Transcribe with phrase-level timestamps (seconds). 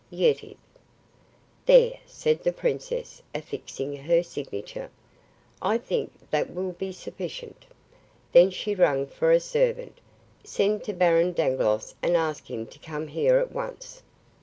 [0.09, 0.57] "YETIVE."
[1.67, 4.89] "There," said the princess, affixing her signature
[5.61, 7.67] "I think that will be sufficient."
[8.31, 9.99] Then she rang for a servant.
[10.43, 14.01] "Send to Baron Dangloss and ask him to come here at once."